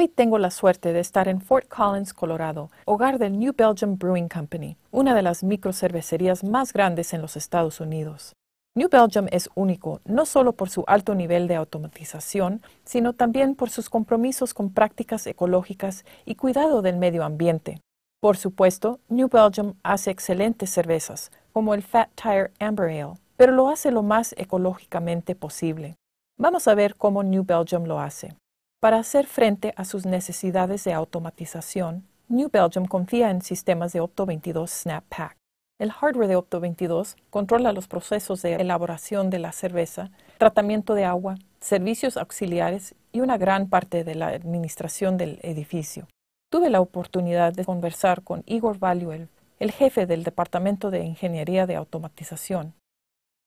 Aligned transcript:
Hoy 0.00 0.08
tengo 0.08 0.38
la 0.38 0.50
suerte 0.50 0.94
de 0.94 1.00
estar 1.00 1.28
en 1.28 1.42
Fort 1.42 1.68
Collins, 1.68 2.14
Colorado, 2.14 2.70
hogar 2.86 3.18
del 3.18 3.38
New 3.38 3.52
Belgium 3.54 3.98
Brewing 3.98 4.30
Company, 4.30 4.78
una 4.90 5.14
de 5.14 5.20
las 5.20 5.44
microcervecerías 5.44 6.42
más 6.42 6.72
grandes 6.72 7.12
en 7.12 7.20
los 7.20 7.36
Estados 7.36 7.80
Unidos. 7.80 8.32
New 8.74 8.88
Belgium 8.88 9.26
es 9.30 9.50
único 9.54 10.00
no 10.06 10.24
solo 10.24 10.54
por 10.54 10.70
su 10.70 10.84
alto 10.86 11.14
nivel 11.14 11.48
de 11.48 11.56
automatización, 11.56 12.62
sino 12.82 13.12
también 13.12 13.54
por 13.54 13.68
sus 13.68 13.90
compromisos 13.90 14.54
con 14.54 14.72
prácticas 14.72 15.26
ecológicas 15.26 16.06
y 16.24 16.36
cuidado 16.36 16.80
del 16.80 16.96
medio 16.96 17.22
ambiente. 17.22 17.82
Por 18.22 18.38
supuesto, 18.38 19.00
New 19.10 19.28
Belgium 19.28 19.74
hace 19.82 20.10
excelentes 20.10 20.70
cervezas, 20.70 21.30
como 21.52 21.74
el 21.74 21.82
Fat 21.82 22.08
Tire 22.14 22.52
Amber 22.58 22.88
Ale, 22.88 23.18
pero 23.36 23.52
lo 23.52 23.68
hace 23.68 23.90
lo 23.90 24.02
más 24.02 24.34
ecológicamente 24.38 25.34
posible. 25.34 25.96
Vamos 26.38 26.68
a 26.68 26.74
ver 26.74 26.96
cómo 26.96 27.22
New 27.22 27.44
Belgium 27.44 27.84
lo 27.84 28.00
hace. 28.00 28.34
Para 28.80 28.96
hacer 28.96 29.26
frente 29.26 29.74
a 29.76 29.84
sus 29.84 30.06
necesidades 30.06 30.84
de 30.84 30.94
automatización, 30.94 32.06
New 32.28 32.48
Belgium 32.50 32.86
confía 32.86 33.30
en 33.30 33.42
sistemas 33.42 33.92
de 33.92 34.00
Opto 34.00 34.24
22 34.24 34.70
Snap 34.70 35.04
Pack. 35.10 35.36
El 35.78 35.92
hardware 35.92 36.28
de 36.28 36.36
Opto 36.36 36.60
22 36.60 37.16
controla 37.28 37.74
los 37.74 37.88
procesos 37.88 38.40
de 38.40 38.54
elaboración 38.54 39.28
de 39.28 39.38
la 39.38 39.52
cerveza, 39.52 40.10
tratamiento 40.38 40.94
de 40.94 41.04
agua, 41.04 41.36
servicios 41.60 42.16
auxiliares 42.16 42.94
y 43.12 43.20
una 43.20 43.36
gran 43.36 43.68
parte 43.68 44.02
de 44.02 44.14
la 44.14 44.28
administración 44.28 45.18
del 45.18 45.40
edificio. 45.42 46.08
Tuve 46.50 46.70
la 46.70 46.80
oportunidad 46.80 47.52
de 47.52 47.66
conversar 47.66 48.22
con 48.22 48.44
Igor 48.46 48.78
Valuel, 48.78 49.28
el 49.58 49.72
jefe 49.72 50.06
del 50.06 50.24
Departamento 50.24 50.90
de 50.90 51.04
Ingeniería 51.04 51.66
de 51.66 51.76
Automatización, 51.76 52.72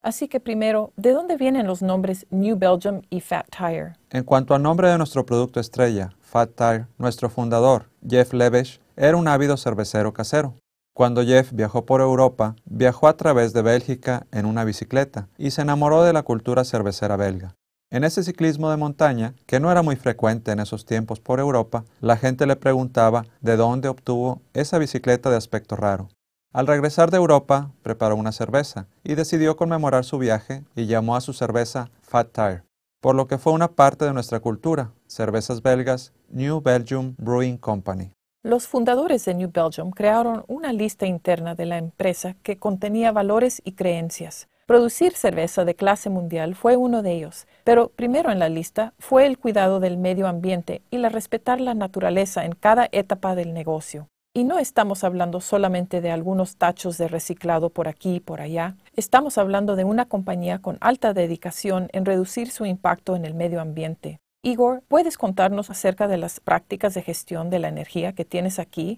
Así 0.04 0.28
que 0.28 0.42
primero, 0.42 0.92
¿de 0.98 1.14
dónde 1.14 1.38
vienen 1.38 1.66
los 1.66 1.82
nombres 1.82 2.28
New 2.30 2.58
Belgium 2.58 3.04
y 3.10 3.22
Fat 3.22 3.48
Tire? 3.50 3.94
En 4.10 4.26
cuanto 4.26 4.54
al 4.54 4.62
nombre 4.62 4.90
de 4.90 4.98
nuestro 4.98 5.26
producto 5.26 5.62
estrella, 5.62 6.12
Fat 6.20 6.52
Tire, 6.58 6.88
nuestro 6.98 7.30
fundador, 7.30 7.86
Jeff 8.06 8.34
Levesh, 8.34 8.82
era 8.98 9.16
un 9.16 9.30
ávido 9.30 9.56
cervecero 9.56 10.14
casero. 10.14 10.56
Cuando 10.94 11.24
Jeff 11.24 11.54
viajó 11.54 11.86
por 11.86 12.02
Europa, 12.02 12.58
viajó 12.66 13.08
a 13.08 13.16
través 13.16 13.54
de 13.54 13.62
Bélgica 13.62 14.28
en 14.34 14.46
una 14.46 14.66
bicicleta 14.66 15.30
y 15.38 15.52
se 15.52 15.62
enamoró 15.62 16.04
de 16.04 16.12
la 16.12 16.24
cultura 16.24 16.66
cervecera 16.66 17.16
belga. 17.16 17.56
En 17.90 18.04
ese 18.04 18.24
ciclismo 18.24 18.70
de 18.70 18.78
montaña, 18.78 19.36
que 19.46 19.62
no 19.62 19.72
era 19.72 19.84
muy 19.84 19.96
frecuente 19.96 20.52
en 20.52 20.60
esos 20.60 20.84
tiempos 20.86 21.22
por 21.22 21.40
Europa, 21.40 21.86
la 22.02 22.18
gente 22.18 22.46
le 22.46 22.58
preguntaba 22.58 23.24
de 23.40 23.56
dónde 23.56 23.88
obtuvo 23.88 24.42
esa 24.54 24.80
bicicleta 24.80 25.30
de 25.30 25.38
aspecto 25.38 25.78
raro. 25.78 26.10
Al 26.54 26.68
regresar 26.68 27.10
de 27.10 27.18
Europa, 27.18 27.72
preparó 27.82 28.16
una 28.16 28.32
cerveza 28.32 28.86
y 29.04 29.16
decidió 29.16 29.58
conmemorar 29.58 30.06
su 30.06 30.20
viaje 30.20 30.64
y 30.76 30.86
llamó 30.86 31.16
a 31.16 31.22
su 31.22 31.34
cerveza 31.34 31.90
Fat 32.04 32.32
Tire, 32.32 32.64
por 33.02 33.16
lo 33.16 33.26
que 33.26 33.40
fue 33.40 33.54
una 33.54 33.70
parte 33.70 34.06
de 34.06 34.14
nuestra 34.14 34.40
cultura, 34.40 34.92
cervezas 35.08 35.64
belgas 35.64 36.14
New 36.30 36.62
Belgium 36.62 37.16
Brewing 37.18 37.58
Company. 37.58 38.12
Los 38.44 38.68
fundadores 38.68 39.26
de 39.26 39.34
New 39.34 39.50
Belgium 39.52 39.90
crearon 39.90 40.46
una 40.48 40.74
lista 40.74 41.08
interna 41.08 41.56
de 41.56 41.66
la 41.66 41.80
empresa 41.80 42.36
que 42.44 42.60
contenía 42.60 43.12
valores 43.12 43.60
y 43.66 43.72
creencias. 43.72 44.48
Producir 44.68 45.16
cerveza 45.16 45.66
de 45.66 45.74
clase 45.74 46.12
mundial 46.12 46.54
fue 46.54 46.78
uno 46.78 47.02
de 47.02 47.14
ellos, 47.14 47.48
pero 47.64 47.90
primero 47.90 48.32
en 48.32 48.38
la 48.38 48.50
lista 48.50 48.94
fue 49.00 49.26
el 49.26 49.40
cuidado 49.40 49.80
del 49.80 49.98
medio 49.98 50.28
ambiente 50.28 50.84
y 50.92 51.00
la 51.00 51.10
respetar 51.10 51.60
la 51.60 51.74
naturaleza 51.74 52.46
en 52.46 52.54
cada 52.54 52.90
etapa 52.92 53.34
del 53.34 53.56
negocio. 53.56 54.08
Y 54.36 54.46
no 54.46 54.58
estamos 54.58 55.04
hablando 55.04 55.42
solamente 55.42 56.02
de 56.02 56.10
algunos 56.10 56.56
tachos 56.56 56.98
de 56.98 57.08
reciclado 57.08 57.70
por 57.70 57.88
aquí 57.88 58.16
y 58.16 58.20
por 58.20 58.42
allá. 58.42 58.76
Estamos 58.96 59.38
hablando 59.38 59.76
de 59.76 59.84
una 59.84 60.08
compañía 60.08 60.58
con 60.58 60.80
alta 60.82 61.14
dedicación 61.14 61.88
en 61.94 62.04
reducir 62.04 62.50
su 62.50 62.66
impacto 62.66 63.16
en 63.16 63.26
el 63.26 63.36
medio 63.36 63.62
ambiente. 63.62 64.20
Igor, 64.42 64.82
¿puedes 64.88 65.20
contarnos 65.20 65.70
acerca 65.70 66.08
de 66.08 66.18
las 66.18 66.40
prácticas 66.40 66.96
de 66.96 67.04
gestión 67.04 67.52
de 67.52 67.60
la 67.60 67.68
energía 67.68 68.14
que 68.14 68.26
tienes 68.26 68.58
aquí? 68.58 68.98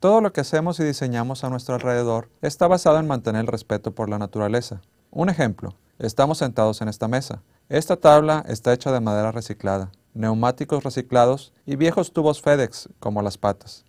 Todo 0.00 0.22
lo 0.22 0.32
que 0.32 0.40
hacemos 0.40 0.80
y 0.80 0.84
diseñamos 0.84 1.44
a 1.44 1.50
nuestro 1.50 1.74
alrededor 1.74 2.30
está 2.40 2.66
basado 2.66 2.98
en 2.98 3.06
mantener 3.06 3.42
el 3.42 3.46
respeto 3.46 3.94
por 3.94 4.08
la 4.08 4.18
naturaleza. 4.18 4.80
Un 5.10 5.28
ejemplo, 5.28 5.74
estamos 5.98 6.38
sentados 6.38 6.80
en 6.80 6.88
esta 6.88 7.08
mesa. 7.08 7.42
Esta 7.68 7.98
tabla 7.98 8.42
está 8.48 8.72
hecha 8.72 8.90
de 8.90 9.00
madera 9.00 9.32
reciclada, 9.32 9.92
neumáticos 10.14 10.82
reciclados 10.82 11.52
y 11.66 11.76
viejos 11.76 12.14
tubos 12.14 12.40
FedEx 12.40 12.88
como 13.00 13.20
las 13.20 13.36
patas. 13.36 13.84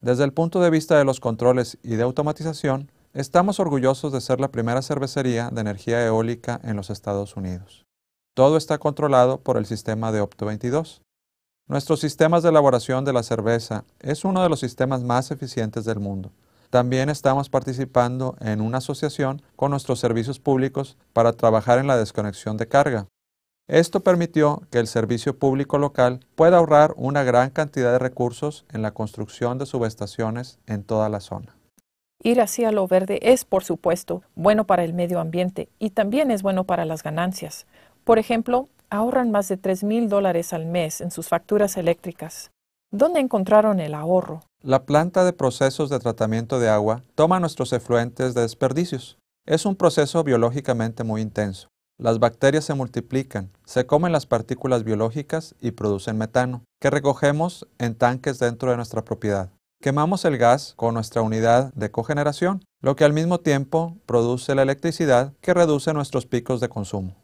Desde 0.00 0.22
el 0.22 0.32
punto 0.32 0.60
de 0.60 0.70
vista 0.70 0.96
de 0.96 1.04
los 1.04 1.18
controles 1.18 1.76
y 1.82 1.96
de 1.96 2.04
automatización, 2.04 2.92
estamos 3.14 3.58
orgullosos 3.58 4.12
de 4.12 4.20
ser 4.20 4.38
la 4.38 4.52
primera 4.52 4.80
cervecería 4.80 5.50
de 5.50 5.60
energía 5.60 6.06
eólica 6.06 6.60
en 6.62 6.76
los 6.76 6.88
Estados 6.90 7.36
Unidos. 7.36 7.84
Todo 8.34 8.56
está 8.56 8.78
controlado 8.78 9.40
por 9.40 9.56
el 9.56 9.66
sistema 9.66 10.12
de 10.12 10.20
Opto 10.20 10.46
22. 10.46 11.02
Nuestros 11.66 11.98
sistemas 11.98 12.44
de 12.44 12.50
elaboración 12.50 13.04
de 13.04 13.12
la 13.12 13.24
cerveza 13.24 13.84
es 13.98 14.24
uno 14.24 14.40
de 14.40 14.48
los 14.48 14.60
sistemas 14.60 15.02
más 15.02 15.32
eficientes 15.32 15.84
del 15.84 15.98
mundo. 15.98 16.30
También 16.70 17.08
estamos 17.08 17.48
participando 17.48 18.36
en 18.40 18.60
una 18.60 18.78
asociación 18.78 19.42
con 19.56 19.72
nuestros 19.72 19.98
servicios 19.98 20.38
públicos 20.38 20.96
para 21.12 21.32
trabajar 21.32 21.80
en 21.80 21.88
la 21.88 21.96
desconexión 21.96 22.56
de 22.56 22.68
carga, 22.68 23.08
esto 23.68 24.00
permitió 24.00 24.62
que 24.70 24.78
el 24.78 24.86
servicio 24.86 25.38
público 25.38 25.76
local 25.76 26.20
pueda 26.34 26.56
ahorrar 26.56 26.94
una 26.96 27.22
gran 27.22 27.50
cantidad 27.50 27.92
de 27.92 27.98
recursos 27.98 28.64
en 28.72 28.80
la 28.80 28.92
construcción 28.92 29.58
de 29.58 29.66
subestaciones 29.66 30.58
en 30.66 30.84
toda 30.84 31.10
la 31.10 31.20
zona. 31.20 31.54
Ir 32.22 32.40
hacia 32.40 32.72
lo 32.72 32.88
verde 32.88 33.20
es, 33.22 33.44
por 33.44 33.64
supuesto, 33.64 34.22
bueno 34.34 34.64
para 34.64 34.84
el 34.84 34.94
medio 34.94 35.20
ambiente 35.20 35.68
y 35.78 35.90
también 35.90 36.30
es 36.30 36.42
bueno 36.42 36.64
para 36.64 36.86
las 36.86 37.02
ganancias. 37.02 37.66
Por 38.04 38.18
ejemplo, 38.18 38.68
ahorran 38.88 39.30
más 39.30 39.48
de 39.48 39.58
3 39.58 39.84
mil 39.84 40.08
dólares 40.08 40.54
al 40.54 40.64
mes 40.64 41.02
en 41.02 41.10
sus 41.10 41.28
facturas 41.28 41.76
eléctricas. 41.76 42.50
¿Dónde 42.90 43.20
encontraron 43.20 43.80
el 43.80 43.92
ahorro? 43.92 44.40
La 44.62 44.86
planta 44.86 45.24
de 45.24 45.34
procesos 45.34 45.90
de 45.90 45.98
tratamiento 45.98 46.58
de 46.58 46.70
agua 46.70 47.02
toma 47.14 47.38
nuestros 47.38 47.74
efluentes 47.74 48.32
de 48.32 48.40
desperdicios. 48.40 49.18
Es 49.46 49.66
un 49.66 49.76
proceso 49.76 50.24
biológicamente 50.24 51.04
muy 51.04 51.20
intenso. 51.20 51.68
Las 52.00 52.20
bacterias 52.20 52.64
se 52.64 52.74
multiplican, 52.74 53.50
se 53.64 53.84
comen 53.84 54.12
las 54.12 54.24
partículas 54.24 54.84
biológicas 54.84 55.56
y 55.60 55.72
producen 55.72 56.16
metano, 56.16 56.62
que 56.80 56.90
recogemos 56.90 57.66
en 57.78 57.96
tanques 57.96 58.38
dentro 58.38 58.70
de 58.70 58.76
nuestra 58.76 59.02
propiedad. 59.04 59.50
Quemamos 59.82 60.24
el 60.24 60.38
gas 60.38 60.74
con 60.76 60.94
nuestra 60.94 61.22
unidad 61.22 61.74
de 61.74 61.90
cogeneración, 61.90 62.62
lo 62.80 62.94
que 62.94 63.04
al 63.04 63.12
mismo 63.12 63.40
tiempo 63.40 63.96
produce 64.06 64.54
la 64.54 64.62
electricidad 64.62 65.32
que 65.40 65.54
reduce 65.54 65.92
nuestros 65.92 66.24
picos 66.24 66.60
de 66.60 66.68
consumo. 66.68 67.16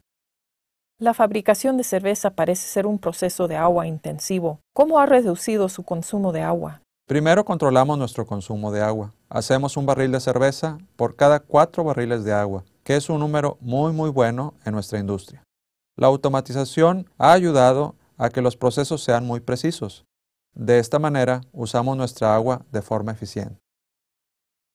La 0.99 1.15
fabricación 1.15 1.77
de 1.77 1.85
cerveza 1.85 2.31
parece 2.31 2.67
ser 2.67 2.87
un 2.87 2.99
proceso 2.99 3.47
de 3.47 3.55
agua 3.55 3.87
intensivo. 3.87 4.59
¿Cómo 4.75 4.99
ha 4.99 5.07
reducido 5.07 5.69
su 5.69 5.85
consumo 5.85 6.33
de 6.33 6.43
agua? 6.43 6.81
Primero 7.07 7.45
controlamos 7.45 7.97
nuestro 7.97 8.27
consumo 8.27 8.73
de 8.73 8.83
agua. 8.83 9.15
Hacemos 9.29 9.77
un 9.77 9.87
barril 9.87 10.11
de 10.11 10.19
cerveza 10.19 10.79
por 10.97 11.15
cada 11.15 11.39
cuatro 11.39 11.85
barriles 11.85 12.25
de 12.25 12.33
agua 12.33 12.65
que 12.85 12.97
es 12.97 13.09
un 13.09 13.19
número 13.19 13.59
muy 13.61 13.93
muy 13.93 14.11
bueno 14.11 14.55
en 14.65 14.75
nuestra 14.75 14.99
industria. 14.99 15.43
La 15.97 16.07
automatización 16.07 17.09
ha 17.19 17.33
ayudado 17.33 17.97
a 18.17 18.31
que 18.31 18.43
los 18.43 18.57
procesos 18.57 19.03
sean 19.03 19.27
muy 19.27 19.41
precisos. 19.41 20.05
De 20.55 20.79
esta 20.79 20.99
manera 20.99 21.41
usamos 21.53 21.97
nuestra 21.97 22.35
agua 22.35 22.65
de 22.71 22.83
forma 22.83 23.13
eficiente. 23.13 23.59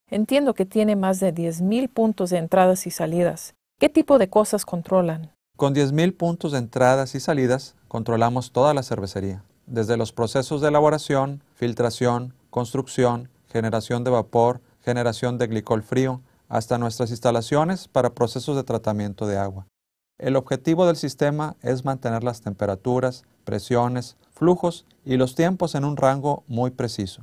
Entiendo 0.09 0.53
que 0.53 0.65
tiene 0.65 0.95
más 0.95 1.19
de 1.19 1.33
10.000 1.33 1.89
puntos 1.89 2.31
de 2.31 2.37
entradas 2.37 2.87
y 2.87 2.91
salidas. 2.91 3.53
¿Qué 3.79 3.89
tipo 3.89 4.17
de 4.17 4.29
cosas 4.29 4.65
controlan? 4.65 5.31
Con 5.55 5.75
10.000 5.75 6.17
puntos 6.17 6.53
de 6.53 6.57
entradas 6.57 7.15
y 7.15 7.19
salidas 7.19 7.75
controlamos 7.87 8.51
toda 8.51 8.73
la 8.73 8.81
cervecería, 8.81 9.43
desde 9.67 9.97
los 9.97 10.11
procesos 10.11 10.61
de 10.61 10.69
elaboración, 10.69 11.43
filtración, 11.53 12.33
construcción, 12.49 13.29
generación 13.51 14.03
de 14.03 14.11
vapor, 14.11 14.61
generación 14.83 15.37
de 15.37 15.47
glicol 15.47 15.83
frío, 15.83 16.21
hasta 16.49 16.77
nuestras 16.77 17.11
instalaciones 17.11 17.87
para 17.87 18.13
procesos 18.13 18.55
de 18.57 18.63
tratamiento 18.63 19.27
de 19.27 19.37
agua. 19.37 19.67
El 20.17 20.35
objetivo 20.35 20.85
del 20.85 20.97
sistema 20.97 21.55
es 21.61 21.85
mantener 21.85 22.25
las 22.25 22.41
temperaturas, 22.41 23.23
presiones, 23.45 24.17
flujos 24.33 24.85
y 25.05 25.15
los 25.15 25.35
tiempos 25.35 25.75
en 25.75 25.85
un 25.85 25.95
rango 25.95 26.43
muy 26.47 26.71
preciso. 26.71 27.21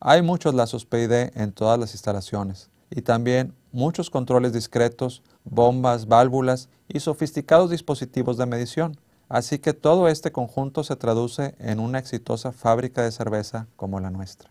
Hay 0.00 0.22
muchos 0.22 0.54
lazos 0.54 0.86
PID 0.86 1.12
en 1.34 1.52
todas 1.52 1.78
las 1.78 1.92
instalaciones 1.92 2.70
y 2.90 3.02
también 3.02 3.54
muchos 3.70 4.10
controles 4.10 4.52
discretos, 4.52 5.22
bombas, 5.44 6.06
válvulas 6.06 6.68
y 6.88 7.00
sofisticados 7.00 7.70
dispositivos 7.70 8.38
de 8.38 8.46
medición. 8.46 8.96
Así 9.28 9.58
que 9.58 9.72
todo 9.72 10.08
este 10.08 10.30
conjunto 10.32 10.84
se 10.84 10.96
traduce 10.96 11.54
en 11.58 11.80
una 11.80 11.98
exitosa 11.98 12.52
fábrica 12.52 13.02
de 13.02 13.12
cerveza 13.12 13.66
como 13.76 14.00
la 14.00 14.10
nuestra. 14.10 14.50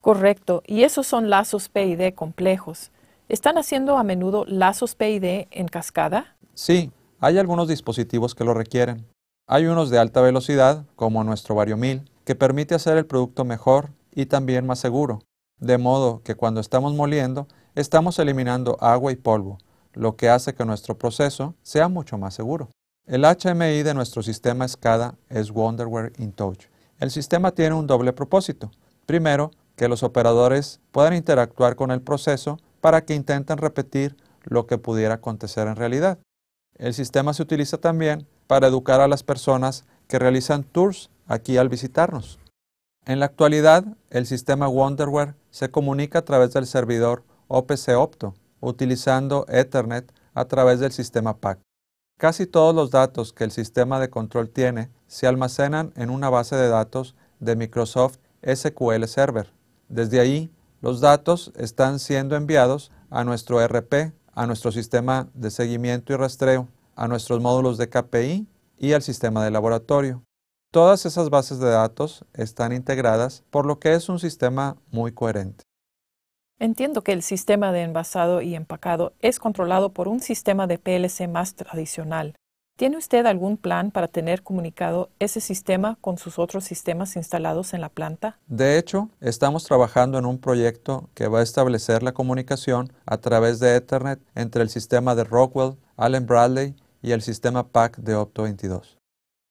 Correcto, 0.00 0.62
y 0.66 0.82
esos 0.82 1.06
son 1.06 1.30
lazos 1.30 1.68
PID 1.68 2.14
complejos. 2.14 2.90
¿Están 3.28 3.56
haciendo 3.56 3.96
a 3.96 4.04
menudo 4.04 4.44
lazos 4.46 4.94
PID 4.94 5.46
en 5.50 5.66
cascada? 5.68 6.36
Sí, 6.52 6.92
hay 7.20 7.38
algunos 7.38 7.68
dispositivos 7.68 8.34
que 8.34 8.44
lo 8.44 8.52
requieren. 8.52 9.06
Hay 9.46 9.64
unos 9.64 9.88
de 9.88 9.98
alta 9.98 10.20
velocidad, 10.20 10.84
como 10.94 11.24
nuestro 11.24 11.54
Variomil, 11.54 12.10
que 12.26 12.34
permite 12.34 12.74
hacer 12.74 12.98
el 12.98 13.06
producto 13.06 13.46
mejor 13.46 13.88
y 14.14 14.26
también 14.26 14.66
más 14.66 14.78
seguro, 14.78 15.22
de 15.58 15.78
modo 15.78 16.20
que 16.22 16.34
cuando 16.34 16.60
estamos 16.60 16.92
moliendo, 16.92 17.48
estamos 17.74 18.18
eliminando 18.18 18.76
agua 18.80 19.10
y 19.10 19.16
polvo, 19.16 19.56
lo 19.94 20.16
que 20.16 20.28
hace 20.28 20.54
que 20.54 20.66
nuestro 20.66 20.98
proceso 20.98 21.54
sea 21.62 21.88
mucho 21.88 22.18
más 22.18 22.34
seguro. 22.34 22.68
El 23.06 23.24
HMI 23.24 23.82
de 23.82 23.94
nuestro 23.94 24.22
sistema 24.22 24.68
SCADA 24.68 25.14
es 25.30 25.50
Wonderware 25.50 26.12
InTouch. 26.18 26.66
El 26.98 27.10
sistema 27.10 27.52
tiene 27.52 27.74
un 27.74 27.86
doble 27.86 28.12
propósito. 28.12 28.70
Primero, 29.06 29.50
que 29.76 29.88
los 29.88 30.02
operadores 30.02 30.80
puedan 30.92 31.14
interactuar 31.14 31.74
con 31.74 31.90
el 31.90 32.02
proceso 32.02 32.58
para 32.84 33.06
que 33.06 33.14
intenten 33.14 33.56
repetir 33.56 34.14
lo 34.42 34.66
que 34.66 34.76
pudiera 34.76 35.14
acontecer 35.14 35.68
en 35.68 35.76
realidad. 35.76 36.18
El 36.76 36.92
sistema 36.92 37.32
se 37.32 37.42
utiliza 37.42 37.78
también 37.78 38.26
para 38.46 38.66
educar 38.66 39.00
a 39.00 39.08
las 39.08 39.22
personas 39.22 39.86
que 40.06 40.18
realizan 40.18 40.64
tours 40.64 41.08
aquí 41.26 41.56
al 41.56 41.70
visitarnos. 41.70 42.38
En 43.06 43.20
la 43.20 43.24
actualidad, 43.24 43.86
el 44.10 44.26
sistema 44.26 44.68
Wonderware 44.68 45.34
se 45.50 45.70
comunica 45.70 46.18
a 46.18 46.24
través 46.26 46.52
del 46.52 46.66
servidor 46.66 47.24
OPC 47.48 47.96
Opto, 47.96 48.34
utilizando 48.60 49.46
Ethernet 49.48 50.12
a 50.34 50.44
través 50.44 50.78
del 50.78 50.92
sistema 50.92 51.38
PAC. 51.38 51.60
Casi 52.18 52.44
todos 52.46 52.74
los 52.74 52.90
datos 52.90 53.32
que 53.32 53.44
el 53.44 53.50
sistema 53.50 53.98
de 53.98 54.10
control 54.10 54.50
tiene 54.50 54.90
se 55.06 55.26
almacenan 55.26 55.94
en 55.96 56.10
una 56.10 56.28
base 56.28 56.54
de 56.56 56.68
datos 56.68 57.14
de 57.40 57.56
Microsoft 57.56 58.18
SQL 58.42 59.06
Server. 59.06 59.50
Desde 59.88 60.20
ahí, 60.20 60.50
los 60.84 61.00
datos 61.00 61.50
están 61.56 61.98
siendo 61.98 62.36
enviados 62.36 62.92
a 63.08 63.24
nuestro 63.24 63.66
RP, 63.66 64.12
a 64.34 64.46
nuestro 64.46 64.70
sistema 64.70 65.30
de 65.32 65.50
seguimiento 65.50 66.12
y 66.12 66.16
rastreo, 66.16 66.68
a 66.94 67.08
nuestros 67.08 67.40
módulos 67.40 67.78
de 67.78 67.88
KPI 67.88 68.46
y 68.76 68.92
al 68.92 69.00
sistema 69.00 69.42
de 69.42 69.50
laboratorio. 69.50 70.22
Todas 70.70 71.06
esas 71.06 71.30
bases 71.30 71.58
de 71.58 71.70
datos 71.70 72.26
están 72.34 72.74
integradas, 72.74 73.44
por 73.48 73.64
lo 73.64 73.78
que 73.78 73.94
es 73.94 74.10
un 74.10 74.18
sistema 74.18 74.76
muy 74.90 75.12
coherente. 75.12 75.64
Entiendo 76.58 77.00
que 77.00 77.12
el 77.12 77.22
sistema 77.22 77.72
de 77.72 77.80
envasado 77.80 78.42
y 78.42 78.54
empacado 78.54 79.14
es 79.20 79.38
controlado 79.38 79.94
por 79.94 80.06
un 80.06 80.20
sistema 80.20 80.66
de 80.66 80.76
PLC 80.76 81.28
más 81.28 81.54
tradicional. 81.54 82.34
¿Tiene 82.76 82.96
usted 82.96 83.24
algún 83.26 83.56
plan 83.56 83.92
para 83.92 84.08
tener 84.08 84.42
comunicado 84.42 85.08
ese 85.20 85.40
sistema 85.40 85.96
con 86.00 86.18
sus 86.18 86.40
otros 86.40 86.64
sistemas 86.64 87.14
instalados 87.14 87.72
en 87.72 87.80
la 87.80 87.88
planta? 87.88 88.40
De 88.48 88.78
hecho, 88.78 89.10
estamos 89.20 89.62
trabajando 89.62 90.18
en 90.18 90.26
un 90.26 90.38
proyecto 90.38 91.08
que 91.14 91.28
va 91.28 91.38
a 91.38 91.44
establecer 91.44 92.02
la 92.02 92.14
comunicación 92.14 92.92
a 93.06 93.18
través 93.18 93.60
de 93.60 93.76
Ethernet 93.76 94.18
entre 94.34 94.62
el 94.62 94.70
sistema 94.70 95.14
de 95.14 95.22
Rockwell, 95.22 95.76
Allen 95.96 96.26
Bradley 96.26 96.74
y 97.00 97.12
el 97.12 97.22
sistema 97.22 97.68
PAC 97.68 97.98
de 97.98 98.16
Opto 98.16 98.42
22. 98.42 98.98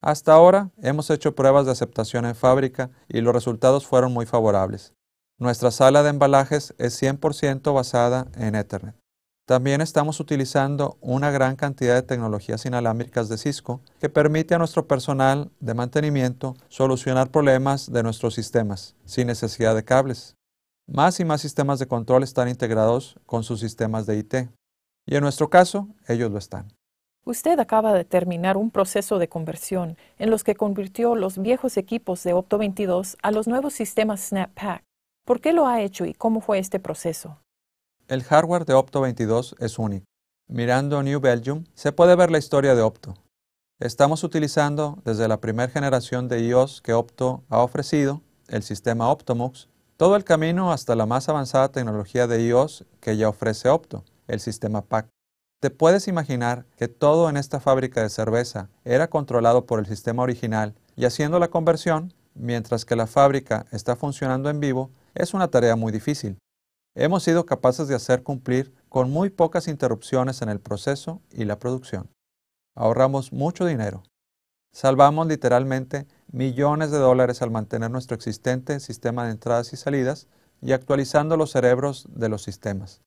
Hasta 0.02 0.34
ahora 0.34 0.72
hemos 0.82 1.10
hecho 1.10 1.34
pruebas 1.34 1.66
de 1.66 1.72
aceptación 1.72 2.26
en 2.26 2.36
fábrica 2.36 2.90
y 3.08 3.22
los 3.22 3.34
resultados 3.34 3.88
fueron 3.88 4.12
muy 4.12 4.26
favorables. 4.26 4.92
Nuestra 5.40 5.72
sala 5.72 6.04
de 6.04 6.10
embalajes 6.10 6.76
es 6.78 7.02
100% 7.02 7.74
basada 7.74 8.28
en 8.36 8.56
Ethernet. 8.56 9.03
También 9.46 9.82
estamos 9.82 10.22
utilizando 10.22 10.98
una 11.02 11.30
gran 11.30 11.58
cantidad 11.58 11.96
de 11.96 12.02
tecnologías 12.02 12.66
inalámbricas 12.66 13.28
de 13.28 13.38
Cisco 13.38 13.82
que 14.00 14.08
permite 14.08 14.56
a 14.56 14.58
nuestro 14.58 14.88
personal 14.88 15.52
de 15.60 15.74
mantenimiento 15.74 16.56
solucionar 16.70 17.30
problemas 17.30 17.92
de 17.92 18.04
nuestros 18.04 18.36
sistemas 18.36 18.96
sin 19.04 19.28
necesidad 19.28 19.76
de 19.76 19.84
cables. 19.84 20.38
Más 20.88 21.20
y 21.20 21.26
más 21.26 21.42
sistemas 21.42 21.80
de 21.80 21.88
control 21.88 22.24
están 22.24 22.48
integrados 22.48 23.20
con 23.26 23.44
sus 23.44 23.60
sistemas 23.60 24.06
de 24.06 24.18
IT. 24.18 24.34
Y 25.06 25.16
en 25.16 25.22
nuestro 25.22 25.50
caso, 25.50 25.90
ellos 26.08 26.32
lo 26.32 26.38
están. 26.38 26.72
Usted 27.26 27.60
acaba 27.60 27.94
de 27.94 28.06
terminar 28.06 28.56
un 28.56 28.72
proceso 28.72 29.20
de 29.20 29.28
conversión 29.28 29.98
en 30.20 30.30
los 30.30 30.46
que 30.46 30.56
convirtió 30.56 31.16
los 31.16 31.38
viejos 31.38 31.76
equipos 31.76 32.24
de 32.24 32.32
Opto 32.32 32.58
22 32.58 33.18
a 33.22 33.32
los 33.32 33.48
nuevos 33.48 33.74
sistemas 33.74 34.22
SnapPack. 34.22 34.84
¿Por 35.26 35.42
qué 35.42 35.52
lo 35.52 35.68
ha 35.68 35.82
hecho 35.82 36.06
y 36.06 36.14
cómo 36.14 36.40
fue 36.40 36.60
este 36.60 36.80
proceso? 36.80 37.40
El 38.10 38.22
hardware 38.24 38.66
de 38.66 38.74
Opto 38.74 39.00
22 39.00 39.56
es 39.60 39.80
único. 39.80 40.06
Mirando 40.50 41.02
New 41.02 41.22
Belgium 41.22 41.64
se 41.74 41.94
puede 41.94 42.18
ver 42.18 42.32
la 42.32 42.38
historia 42.38 42.76
de 42.76 42.82
Opto. 42.82 43.14
Estamos 43.80 44.26
utilizando 44.26 45.02
desde 45.06 45.30
la 45.30 45.40
primera 45.40 45.72
generación 45.72 46.28
de 46.28 46.42
iOS 46.42 46.82
que 46.82 46.94
Opto 46.94 47.44
ha 47.48 47.60
ofrecido, 47.60 48.22
el 48.50 48.62
sistema 48.62 49.10
Optomux, 49.10 49.70
todo 49.96 50.18
el 50.18 50.26
camino 50.26 50.74
hasta 50.74 50.98
la 50.98 51.06
más 51.06 51.30
avanzada 51.30 51.72
tecnología 51.72 52.28
de 52.28 52.46
iOS 52.46 52.86
que 53.00 53.16
ya 53.16 53.30
ofrece 53.30 53.70
Opto, 53.70 54.04
el 54.28 54.42
sistema 54.42 54.82
PAC. 54.82 55.08
¿Te 55.62 55.70
puedes 55.70 56.10
imaginar 56.10 56.66
que 56.76 56.90
todo 56.90 57.30
en 57.30 57.38
esta 57.38 57.62
fábrica 57.62 58.04
de 58.04 58.10
cerveza 58.10 58.70
era 58.84 59.10
controlado 59.10 59.66
por 59.66 59.80
el 59.80 59.86
sistema 59.86 60.24
original 60.24 60.76
y 60.98 61.06
haciendo 61.06 61.40
la 61.40 61.48
conversión, 61.48 62.14
mientras 62.36 62.84
que 62.84 62.98
la 62.98 63.08
fábrica 63.08 63.66
está 63.72 63.96
funcionando 63.96 64.50
en 64.50 64.60
vivo, 64.60 64.92
es 65.16 65.34
una 65.34 65.48
tarea 65.48 65.78
muy 65.78 65.94
difícil? 65.94 66.38
Hemos 66.96 67.24
sido 67.24 67.46
capaces 67.46 67.88
de 67.88 67.96
hacer 67.96 68.24
cumplir 68.24 68.74
con 68.90 69.12
muy 69.12 69.30
pocas 69.30 69.68
interrupciones 69.68 70.42
en 70.42 70.50
el 70.50 70.60
proceso 70.60 71.22
y 71.32 71.46
la 71.46 71.60
producción. 71.60 72.10
Ahorramos 72.76 73.34
mucho 73.34 73.66
dinero. 73.66 74.04
Salvamos 74.72 75.28
literalmente 75.28 76.08
millones 76.32 76.92
de 76.92 76.98
dólares 76.98 77.42
al 77.42 77.52
mantener 77.52 77.92
nuestro 77.92 78.16
existente 78.16 78.80
sistema 78.80 79.26
de 79.26 79.32
entradas 79.32 79.74
y 79.74 79.78
salidas 79.78 80.28
y 80.62 80.72
actualizando 80.72 81.38
los 81.38 81.52
cerebros 81.52 82.08
de 82.10 82.30
los 82.30 82.44
sistemas 82.44 83.02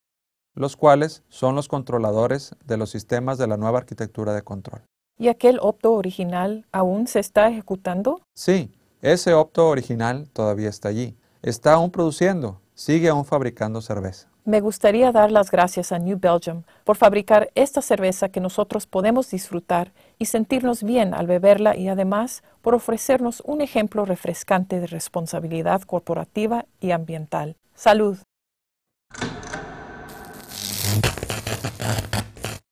los 0.57 0.75
cuales 0.77 1.23
son 1.29 1.55
los 1.55 1.69
controladores 1.69 2.57
de 2.65 2.79
los 2.79 2.91
sistemas 2.91 3.39
de 3.39 3.47
la 3.47 3.59
nueva 3.59 3.79
arquitectura 3.79 4.33
de 4.33 4.43
control. 4.43 4.83
¿Y 5.19 5.29
aquel 5.29 5.59
opto 5.61 5.93
original 5.93 6.67
aún 6.73 7.07
se 7.07 7.21
está 7.21 7.49
ejecutando? 7.49 8.21
Sí, 8.35 8.73
ese 9.03 9.35
opto 9.35 9.69
original 9.69 10.29
todavía 10.33 10.69
está 10.69 10.89
allí. 10.89 11.17
Está 11.43 11.75
aún 11.75 11.91
produciendo, 11.91 12.61
sigue 12.77 13.09
aún 13.09 13.25
fabricando 13.25 13.81
cerveza. 13.81 14.29
Me 14.45 14.61
gustaría 14.61 15.11
dar 15.11 15.33
las 15.33 15.51
gracias 15.51 15.91
a 15.91 15.99
New 15.99 16.19
Belgium 16.21 16.63
por 16.85 16.97
fabricar 16.97 17.51
esta 17.57 17.83
cerveza 17.83 18.29
que 18.29 18.39
nosotros 18.39 18.87
podemos 18.87 19.29
disfrutar 19.29 19.93
y 20.21 20.27
sentirnos 20.27 20.85
bien 20.85 21.15
al 21.15 21.27
beberla 21.27 21.77
y 21.77 21.89
además 21.89 22.45
por 22.63 22.77
ofrecernos 22.77 23.43
un 23.45 23.61
ejemplo 23.61 24.05
refrescante 24.05 24.79
de 24.79 24.87
responsabilidad 24.87 25.83
corporativa 25.83 26.67
y 26.79 26.93
ambiental. 26.93 27.57
Salud. 27.75 28.19